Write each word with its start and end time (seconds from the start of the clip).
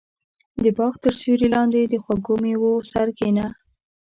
•د 0.63 0.65
باغ 0.77 0.93
تر 1.03 1.13
سیوري 1.19 1.47
لاندې 1.55 1.79
د 1.87 1.95
خوږو 2.03 2.33
مېوو 2.43 2.73
سره 2.91 3.11
کښېنه. 3.17 3.47